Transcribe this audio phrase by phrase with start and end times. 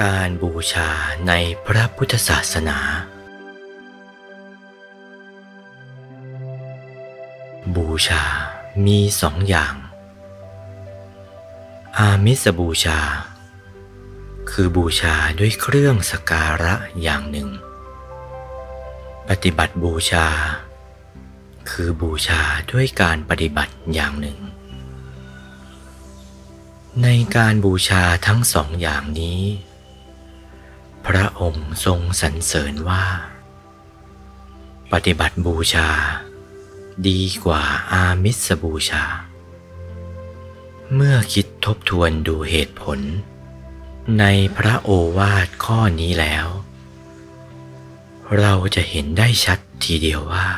[0.00, 0.88] การบูชา
[1.28, 1.32] ใน
[1.66, 2.78] พระพุทธศาสนา
[7.76, 8.22] บูชา
[8.86, 9.74] มีสองอย่าง
[11.98, 13.00] อามิสบูชา
[14.50, 17.48] คือบูชาด้วยเครื่องสการะอย่างหนึ่ง
[19.28, 20.26] ปฏิบัติบูชา
[21.70, 22.40] คือบูชา
[22.72, 24.38] ด้วยการปฏิบัติอย่างหนึ่ง
[27.02, 29.42] ในการบูชาทั้งสองอย่างนี้
[31.16, 33.04] ระองค์ทรงสรรเสริญว่า
[34.92, 35.88] ปฏิบัติบูชา
[37.08, 37.62] ดีกว่า
[37.92, 39.04] อามิสบูชา
[40.94, 43.00] เมื่อคิดทบทวนดูเหตุผล
[44.18, 44.24] ใน
[44.56, 46.46] พระโอวาทข้อนี้แล้ว
[48.38, 50.48] เราจะเห็นได้ชัดทีเดียวว่า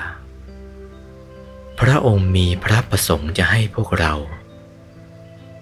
[1.81, 4.13] พระองค์มีพระประสงค์จะให้พวกเรา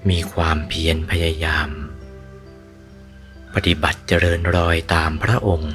[0.09, 1.69] มีความเพียรพยายาม
[3.55, 5.75] ปฏิบัติเจริญรอยตามพระองค์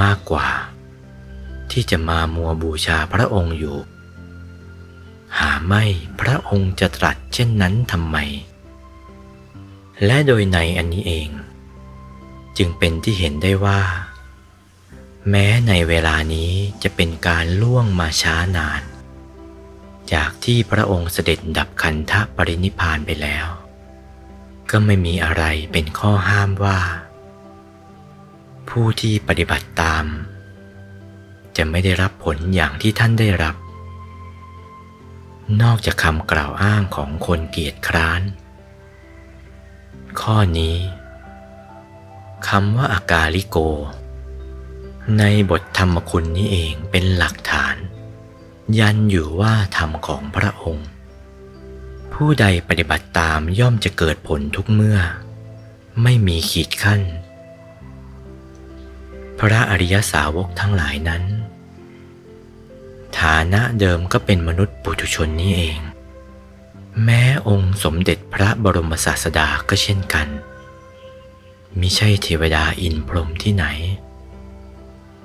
[0.00, 0.48] มากกว่า
[1.70, 3.78] ที่จะมามัวบูชาพระองค์อยู่
[5.38, 5.84] หาไม่
[6.20, 8.16] พระองค์จะตรัสเช่นนั้นทำไม
[10.04, 11.28] และโดยในอันนี้เอง
[12.58, 13.82] จึงเป็นที่เห็นได้ว่า
[15.30, 18.82] แม้ในเวลานี้จะเป็นการล่วงมาช้านาน
[20.12, 23.46] จากที่พระองค์เสด็จดับขันธปรินิพานไปแล้ว
[24.70, 26.78] ก็ไม่มีอะไรเป็นข้อห้ามว่า
[28.68, 30.04] ผู้ที่ปฏิบัติตาม
[31.56, 33.56] จะไม่ได้รับผลอย่างที่ท่านได้รับ
[35.62, 38.22] นอกจากคำกล่าวอ้างของคนเกียจคร้าน
[40.20, 40.76] ข้อนี้
[42.48, 43.56] คำว่าอากาลิโก
[45.18, 47.76] ในบทธรรมคุณนี้เองเป็นหลักฐาน
[48.78, 50.88] ยันอยู่ว่าธรรมของพระองค์
[52.24, 54.98] ผู้ใดปฏิบัติตามย่อมจะเกิดผลทุกเมื่อ
[56.02, 57.00] ไม่มีขีดขั้น
[59.38, 61.22] พระอริยสาวกทั้งหลายนั้น
[63.18, 65.80] ฐานะเดิมก็เป็นมนุษย์ปุถุชนนี้เอง
[67.04, 70.28] แม้องค์สมเด็จพระบรมศาสดาก็เช่นกัน
[71.80, 73.66] มิใช่เทวดาอินพรหมที่ไหน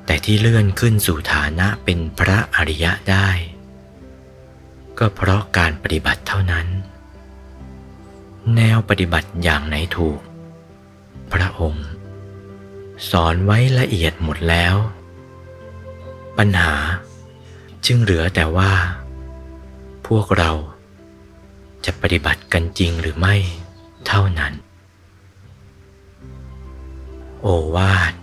[0.06, 3.30] แต่ที่เลื่อนขึ้นสู่ฐานะเป็นพระอริยะได้
[5.00, 6.68] ก็เพราะการปฏิบัติเท่านั้น
[8.56, 10.20] แนวปฏิบัติอย่างไหนถูก
[11.34, 11.88] พระองค์
[13.10, 14.76] สอนไว้ละเอียดหมดแล้ว
[16.38, 16.76] ปัญหา
[17.86, 18.72] จึงเหลือแต่ว่า
[20.08, 20.52] พวกเรา
[21.86, 23.36] จะปฏิบัติกันจริงหรือไม่
[24.08, 24.54] เท่านั้น
[27.42, 28.14] โอวาท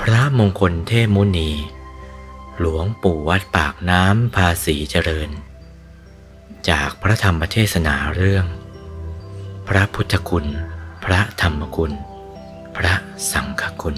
[0.00, 1.50] พระมงคลเทพมุนี
[2.58, 5.30] หลวงปู่วัดปากน้ำภาษีเจริญ
[6.70, 8.46] จากพระธรรมเทศนาเรื่อง
[9.68, 10.46] พระพุทธคุณ
[11.04, 11.92] พระธรรมคุณ
[12.76, 12.94] พระ
[13.32, 13.96] สังฆคุณ